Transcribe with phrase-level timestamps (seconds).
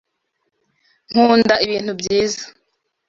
[1.09, 2.43] Nkunda ibintu byiza.